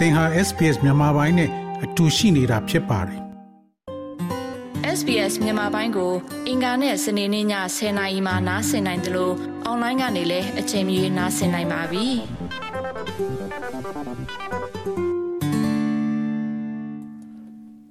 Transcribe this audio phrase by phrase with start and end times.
[0.00, 1.50] သင်ဟာ SPS မြန်မာပိုင်းနဲ့
[1.84, 3.20] အတူရှိနေတာဖြစ်ပါတယ်
[4.98, 6.12] SBS မြန်မာပိုင်းကို
[6.48, 7.46] အင်ကာနဲ့စနေနေ့ည
[7.76, 9.34] 10:00နာရီမှနားဆင်နိုင်တယ်လို့
[9.64, 12.06] အွန်လိုင်းကနေလည်းအချိန်မီနားဆင်နိုင်ပါပြီ။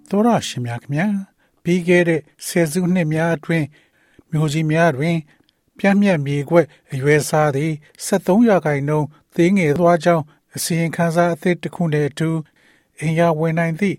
[0.10, 1.08] သောရရှိမြခင်ဗျာ
[1.64, 3.68] ပြီးခဲ့တဲ့ဆယ်စုနှစ်များအတွင်း
[4.32, 5.18] မျိုးကြီးများတွင်
[5.78, 7.72] ပြန့်မြတ်မြေခွက်အရွယ်စားသည်
[8.06, 10.24] 73ရာခိုင်နှုန်းသေးငယ်သွားကြောင်း
[10.56, 12.30] အစီရင်ခံစာအသစ်တစ်ခုနဲ့အတူ
[13.00, 13.98] အင်ရဝင်နိုင်သည့်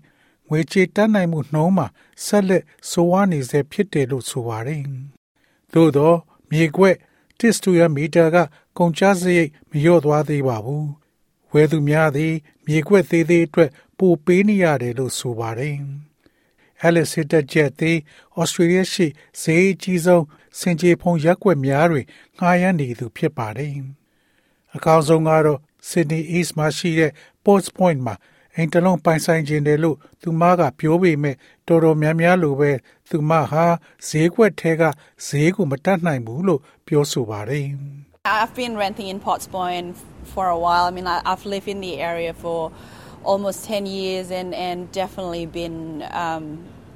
[0.49, 1.87] ငွေချေတတ်နိုင်မှုနှုန်းမှာ
[2.25, 4.83] ဆက်လက်ဆိုးဝါးနေစေဖြစ်တယ်လို့ဆိုပါတယ်။
[5.73, 6.13] သို့သော
[6.51, 6.95] မြေခွက်
[7.39, 8.37] တစ်စတူရမီတာက
[8.77, 10.85] ကုန်ကျစရိတ်မလျော့သွားသေးပါဘူး။
[11.51, 12.33] ဝယ်သူများသည်
[12.65, 15.77] မြေခွက်သေးသေးအတွက်ပိုပေးနေရတယ်လို့ဆိုပါတယ်။
[16.85, 17.97] Alice Hitter ကျက်သည်
[18.39, 19.07] ဩစတြေးလျရှိ
[19.41, 20.25] ဈေးကြီးဆုံး
[20.59, 22.05] စင်ကြေဖုံရက်ွက်များတွင်
[22.39, 23.73] ငှားရမ်းနေသူဖြစ်ပါတယ်။
[24.75, 27.12] အကောင်းဆုံးကတော့ Sydney East မှာရှိတဲ့
[27.44, 28.14] Ports Point မှာ
[28.56, 31.34] အိမ်တလုံးပိုင်ဆိုင်ခြင်းတယ်လို့သူမကပြောပေမဲ့
[31.66, 32.70] တော်တော်များများလိုပဲ
[33.10, 33.64] သူမဟာ
[34.08, 34.82] ဈေးကွက်ထဲက
[35.26, 37.66] ဈေးကိုမတတ်နိုင်ဘူးလို့ပြောဆိုပါတယ်
[38.40, 39.96] I've been renting in Potts Point
[40.34, 40.84] for a while.
[40.90, 42.72] I mean, I, I've lived in the area for
[43.22, 46.44] almost 10 years and, and definitely been um,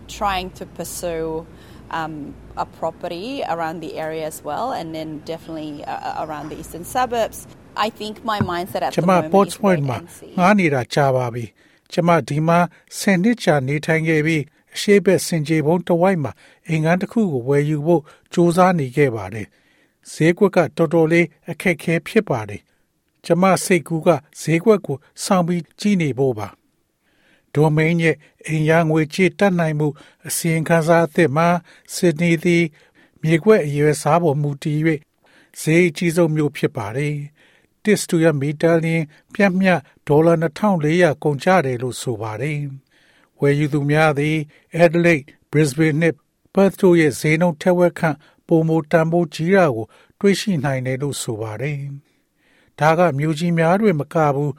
[0.08, 1.46] trying to pursue
[1.90, 6.84] um, a property around the area as well, and then definitely uh, around the eastern
[6.84, 7.46] suburbs.
[7.85, 10.09] I think my mindset at ကျ the မ moment Ports is Point wait မှာ and
[10.17, 10.31] see.
[10.39, 11.45] ငားနေတာကြာပါပြီ
[11.91, 12.59] ကျမဒီမှာ
[12.99, 14.43] 10နှစ်ကြာနေထိုင်ခဲ့ပြီး
[14.75, 16.31] အရှိဘက်စင်ကြေဘုံတစ်ဝိုက်မှာ
[16.67, 18.01] အိမ်ငန်းတစ်ခုကိုဝယ်ယူဖို့
[18.33, 19.47] စူးစမ်းနေခဲ့ပါတယ်
[20.11, 22.61] ဈေးကွက်ကတော်တော်လေးအခက်ခဲဖြစ်ပါတယ်
[23.25, 24.09] ကျမစိတ်ကူးက
[24.41, 26.47] ဈေးကွက်ကိုစောင့်ပြီးကြည့်နေဖို့ပါ
[27.53, 28.15] ဒိုမိန်းရဲ့
[28.47, 29.87] အိမ်ရငွေကြေးတတ်နိုင်မှု
[30.27, 31.47] အစီရင်ခံစာအသစ်မှာ
[31.93, 32.63] စစ်နီသည်
[33.21, 34.79] မြေကွက်အရွယ်စားပေါ်မူတည်၍
[35.59, 37.15] ဈေးအကြီးဆုံးမျိုးဖြစ်ပါတယ်။
[37.85, 42.59] တစ်စတူရမီတာလျင်ပြတ်မြတ်ဒေါ်လာ2400ကုန်ကျတယ်လို့ဆိုပါတယ်။
[43.39, 44.37] ဝယ်ယူသူများသည်
[44.83, 46.15] Adelaide, Brisbane နှင့်
[46.53, 49.85] Perth တို့ရဲ့ဈေးနှုန်းထက်ဝက်ခန့်ပုံမတန်ဖိုးကြီးတာကို
[50.19, 51.79] တွေ့ရှိနိုင်တယ်လို့ဆိုပါတယ်။
[52.79, 54.53] ဒါကမြို့ကြီးများတွင်မကဘူး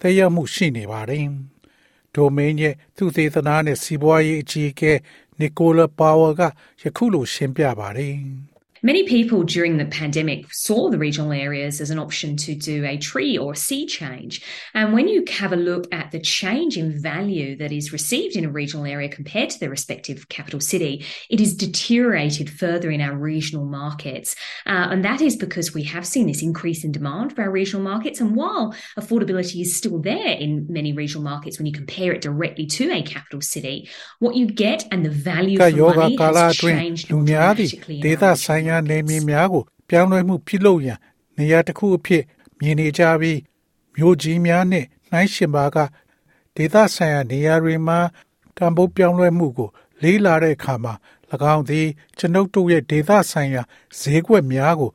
[0.00, 1.26] သက်ရောက်မှုရှိနေပါတယ်။
[2.14, 4.92] ဒိုမိန်းရဲ့သူသေသနာနဲ့စီးပွားရေးအကြီးအကဲ
[5.38, 6.42] နီကိုလာပါဝါက
[6.82, 8.16] ယခုလိုရှင်းပြပါတယ်။
[8.84, 12.96] Many people during the pandemic saw the regional areas as an option to do a
[12.96, 14.42] tree or a sea change.
[14.74, 18.44] And when you have a look at the change in value that is received in
[18.44, 23.14] a regional area compared to the respective capital city, it is deteriorated further in our
[23.14, 24.34] regional markets.
[24.66, 27.84] Uh, and that is because we have seen this increase in demand for our regional
[27.84, 28.20] markets.
[28.20, 32.66] And while affordability is still there in many regional markets, when you compare it directly
[32.66, 33.88] to a capital city,
[34.18, 37.10] what you get and the value for money has changed
[37.76, 38.00] dramatically.
[38.72, 40.98] များသည့် dramatically ဒေ in သ our ဆိုင်ရာနယ်မြေများကို ပြောင်းလဲမှုပြုလုပ်ရန်
[41.36, 42.22] နေရာတစ်ခုအဖြစ်
[42.60, 43.40] မြင်နေကြပြီး
[43.96, 45.76] မြို့ကြီးများနှင့် နှိုင်းယှဉ်ပါက
[46.56, 47.98] ဒေသဆိုင်ရာနေရာတွေမှာ
[48.56, 49.70] တံပိုးပြောင်းလဲမှုကို
[50.02, 50.94] လေးလာတဲ့အခါမှာ၎
[51.54, 51.88] င်းသည်
[52.18, 53.62] ကျွန်ုပ်တို့ရဲ့ဒေသဆိုင်ရာ
[53.98, 54.90] ဈေးကွက်များကို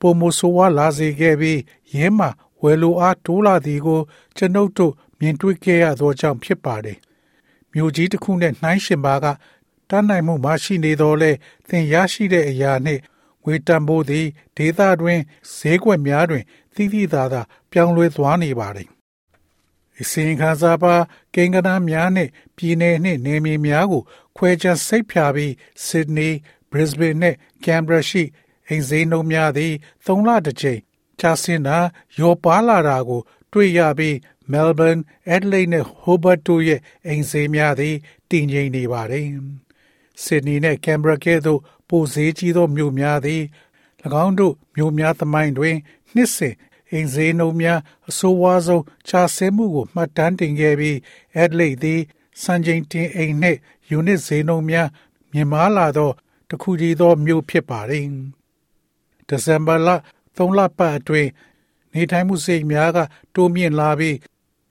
[0.00, 1.60] ပုံမဆိုးဝါးလာစေခဲ့ပြီး
[1.94, 2.30] ရင်းမှာ
[2.62, 4.00] ဝယ်လိုအားတိုးလာသည်ကို
[4.36, 6.98] ကျွန်ုပ်တို့မြင်တွေ့ခဲ့ရသောကြောင့်ဖြစ်ပါတယ်။
[7.72, 9.26] မြို့ကြီးတစ်ခုနဲ့နှိုင်းယှဉ်ပါက
[9.90, 11.30] တန်းနိုင်မှုမရှိနေတော့လဲ
[11.68, 13.00] သင်ရရှိတဲ့အရာနှင့်
[13.44, 15.20] ငွေတန်ဖိုးသည်ဒေသတွင်
[15.56, 17.40] ဈေးကွက်များတွင်သိသိသာသာ
[17.70, 18.88] ပြောင်းလဲသွားနေပါတယ်။
[20.00, 20.94] အစီရင်ခံစာပါ
[21.34, 24.02] ကိန်းဂဏန်းများနှင့်ပြည်내နှင့်နယ်မြေများကို
[24.36, 25.52] ခွဲခြားစိတ်ဖြာပြီး
[25.86, 26.32] Sydney,
[26.70, 28.22] Brisbane နှင့် Canberra ရှိ
[28.68, 29.72] အိမ်ဈေးနှုန်းများသည်
[30.04, 30.80] ၃လတစ်ကြိမ်
[31.20, 31.78] ကျဆင်းတာ
[32.18, 33.20] ရောပါလာတာကို
[33.52, 34.16] တွေ့ရပြီး
[34.52, 35.02] Melbourne,
[35.34, 37.96] Adelaide နဲ့ Hobart တို့ရဲ့အိမ်ဈေးများသည်
[38.30, 39.26] တည်ငြိမ်နေပါတယ်။
[40.24, 43.42] ဆစ်ဒနီနဲ့ကင်ဘရာကဲ့သို့ ပိုဈေးကြီးသောမြို့များသည်၎
[44.24, 45.76] င်းတို့မြို့များသမိုင်းတွင်
[46.14, 46.54] နှစ်စဉ်
[46.90, 50.96] အိမ်ဈေးနှုန်းများအဆိုးဝါးဆုံးခြားဆင်းမှုကိုမှတ်တမ်းတင်ခဲ့ပြီး
[51.42, 52.00] Adelaide သည်
[52.42, 53.58] စံချိန်တင်အိမ်နှင့်
[53.90, 54.88] ယူနစ်ဈေးနှုန်းများ
[55.32, 56.10] မြင့်မားလာသော
[56.48, 58.04] တစ်ခုတည်းသောမြို့ဖြစ်ပါတယ်။
[59.28, 59.88] ဒီဇင်ဘာလ
[60.36, 61.30] 3လပတ်အတွင်း
[61.94, 62.98] နေထိုင်မှုစိတ်များက
[63.34, 64.16] တိုးမြင့်လာပြီး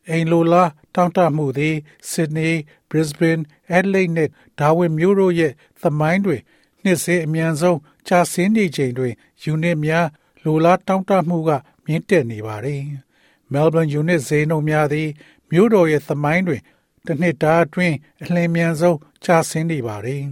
[0.09, 1.75] အိမ်လိုလားတောင်းတမှုသည်
[2.11, 2.53] Sydney,
[2.89, 3.43] Brisbane,
[3.77, 4.29] Adelaide နဲ့
[4.59, 6.41] Darwin မြို့တို့ရဲ့သမိုင်းတွင်
[6.83, 10.07] နှစ်စဉ်အမြန်ဆုံးကျဆင်းနေချိန်တွင်ယူနစ်များ
[10.43, 11.49] လိုလားတောင်းတမှုက
[11.85, 12.81] မြင့်တက်နေပါတယ်။
[13.53, 15.09] Melbourne ယူနစ်ဈေးနှုန်းများသည်
[15.51, 16.61] မြို့တော်ရဲ့သမိုင်းတွင်
[17.05, 20.23] တစ်နှစ်တာအတွင်းအလင်းမြန်ဆုံးကျဆင်းနေပါတယ်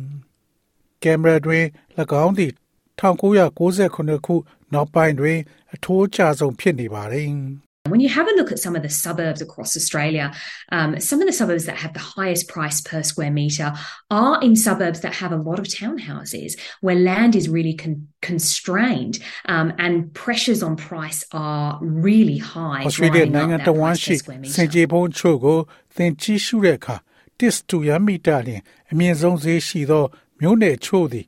[1.03, 1.65] ။ကင်မရာတွင်၎
[2.23, 2.51] င်းသည်
[2.99, 3.57] 1998
[4.25, 4.35] ခု
[4.73, 5.39] နောက်ပိုင်းတွင်
[5.73, 7.29] အထိုးအကျဆုံးဖြစ်နေပါတယ်။
[7.88, 10.32] When you have a look at some of the suburbs across Australia,
[10.70, 13.74] um, some of the suburbs that have the highest price per square metre
[14.08, 19.18] are in suburbs that have a lot of townhouses where land is really con- constrained
[19.46, 22.84] um, and pressures on price are really high.
[22.86, 24.14] ဩစတြေးလျနိုင်ငံတဝမ်းရှိ
[24.54, 25.58] စင်ကြေဘုံချို့ကို
[25.96, 26.96] သင်ကြည့်ရှုတဲ့အခါ
[27.38, 28.62] တစ်တူရမီတာလျင်
[28.92, 30.04] အမြင့်ဆုံးဈေးရှိသော
[30.40, 31.26] မြို့နယ်ချို့သည်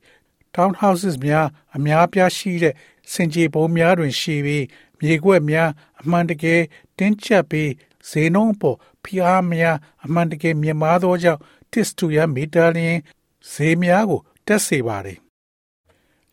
[0.55, 2.73] townhouses များအများပြားရှိတဲ့
[3.12, 4.64] စင်ကြေဘုံများတွင်ရှိပြီး
[5.00, 5.70] မြေကွက်များ
[6.00, 6.60] အမှန်တကယ်
[6.98, 7.70] တင်းကျပ်ပြီး
[8.08, 11.40] ဈေးနှုန်းပေါ်ဖိအားများအမှန်တကယ်မြင့်မားသောကြောင့်
[11.72, 12.98] တစ်တူရမီတာလျင်
[13.52, 15.18] ဈေးများကိုတက်စေပါသည်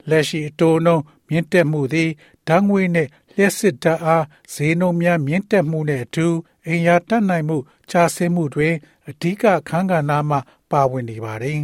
[0.09, 2.09] လက်ရှိအတိုးနှုန်းမြင့်တက်မှုသည်
[2.47, 6.27] ဓာတ်ငွေနှင့်လျှက်စစ်ဓာတ်အားဈေးနှုန်းများမြင့်တက်မှုနှင့်အတူ
[6.65, 7.57] အိမ်ယာတက်နိုင်မှု
[7.89, 8.73] ချဆင်းမှုတွင်
[9.09, 10.37] အဓိကအခန်းကဏ္ဍမှ
[10.71, 11.61] ပါဝင်နေပါသည်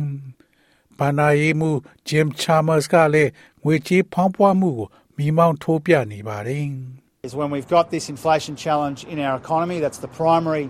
[1.00, 1.72] ။ဘာနာရေးမှု
[2.08, 3.32] Jim Chalmers ကလည်း
[3.64, 4.88] ငွေကြေးဖောင်းပွားမှုကို
[5.19, 6.67] မိမောင်းထိုးပြနေပါတယ်။
[7.29, 9.77] is when we've got this inflation challenge in our economy.
[9.85, 10.67] That's the primary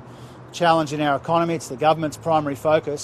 [0.60, 1.54] challenge in our economy.
[1.58, 3.00] It's the government's primary focus.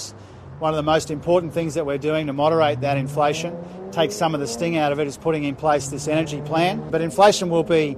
[0.65, 3.51] One of the most important things that we're doing to moderate that inflation,
[3.91, 6.73] take some of the sting out of it, is putting in place this energy plan.
[6.93, 7.97] But inflation will be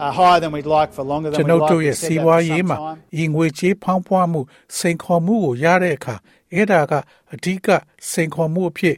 [0.00, 1.70] uh, higher than we'd like for longer than ကျွန် we'd တော် like.
[1.72, 2.98] တို့ We've ရဲ့ said စီး that ပွား for ရေး some မှာ time.
[3.22, 4.40] ဤငွေကြေးဖောင်းပွားမှု
[4.78, 6.14] စိန်ခေါ်မှုကိုရတဲ့အခါ
[6.52, 6.92] အဲ့ဒါက
[7.34, 7.68] အဓိက
[8.10, 8.96] စိန်ခေါ်မှုအဖြစ်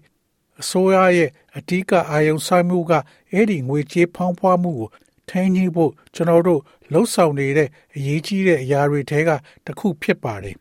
[0.62, 2.92] အစိုးရရဲ့အဓိကအာရုံစိုက်မှုက
[3.31, 4.90] အဲ့ဒီငွေကြေးဖောင်းပွားမှုကို
[5.30, 6.62] ထိန်းညှိဖို့ကျွန်တော်တို့
[6.94, 9.30] လှုပ်ဆောင်နေတဲ့အရေးကြီးတဲ့အရာတွေထဲက
[9.66, 10.56] တစ်ခုဖြစ်ပါတယ်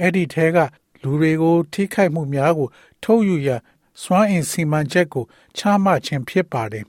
[0.00, 0.58] အဲ့ဒီထဲက
[1.02, 2.68] လူတွေကိုထိခိုက်မှုများကို
[3.04, 3.60] ထုတ်ယူရန်
[4.02, 5.24] စွမ်းအင်စီမံချက်ကို
[5.56, 6.84] ချမှတ်ခြင်းဖြစ်ပါတယ်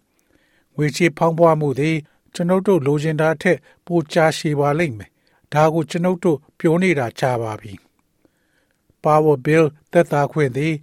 [0.76, 1.96] ငွေကြေးဖောင်းပွားမှုသည်
[2.34, 5.10] ကျွန်ုပ်တို့လိုချင်တာထက်ပိုကြာရှည်ပါလိမ့်မယ်။
[5.54, 7.74] ဒါကိုကျွန်ုပ်တို့ပြောနေတာကြာပါပြီ။
[9.04, 10.74] Power Bill သက်သာခွင့်သည်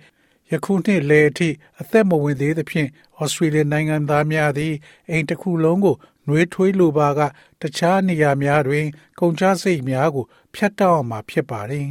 [0.52, 1.48] ယခုနှစ်လေအထိ
[1.80, 2.88] အသက်မဝင်သေးသဖြင့်
[3.20, 4.74] ဩစတြေးလျနိုင်ငံသားများသည်
[5.10, 5.96] အိမ်တစ်ခုလုံးကို
[6.26, 7.20] နှွေးထွေးလိုပါက
[7.60, 8.86] တခြားနေရာများတွင်
[9.20, 11.86] ကုန်ကျစရိတ်များကိုဖြတ်တောက်အောင်မှာဖြစ်ပါတယ်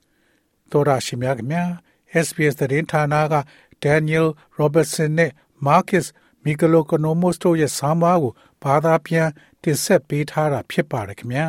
[0.70, 1.70] ။သောရရှိမြခင်များ
[2.24, 3.34] SBS သတင်းဌာနက
[3.84, 4.26] Daniel
[4.58, 5.30] Robertson နဲ့
[5.66, 6.06] Marcus
[6.44, 8.32] Mikalokonomos တို့ရဲ့ဆောင်းပါးကို
[8.62, 9.28] ဘာသာပြန်
[9.62, 11.48] တင်ဆက်ပေးထားတာဖြစ်ပါတယ်ခင်ဗျာ